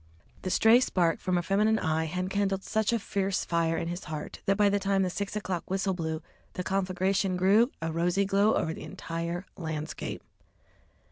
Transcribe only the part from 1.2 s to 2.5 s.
a feminine eye had